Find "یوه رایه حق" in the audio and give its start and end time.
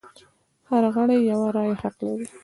1.31-1.97